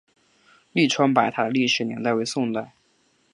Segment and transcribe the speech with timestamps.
[0.73, 2.73] 栗川白塔的历史年代为宋代。